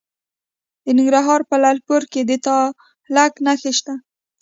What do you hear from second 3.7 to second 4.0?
شته.